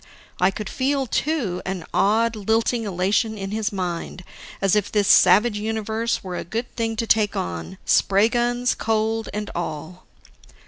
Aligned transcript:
I 0.39 0.49
could 0.49 0.67
feel, 0.67 1.05
too, 1.05 1.61
an 1.63 1.85
odd, 1.93 2.35
lilting 2.35 2.85
elation 2.85 3.37
in 3.37 3.51
his 3.51 3.71
mind, 3.71 4.23
as 4.59 4.75
if 4.75 4.91
this 4.91 5.07
savage 5.07 5.59
universe 5.59 6.23
were 6.23 6.37
a 6.37 6.43
good 6.43 6.75
thing 6.75 6.95
to 6.95 7.05
take 7.05 7.35
on 7.35 7.77
spray 7.85 8.27
guns, 8.27 8.73
cold, 8.73 9.29
and 9.31 9.51
all. 9.53 10.07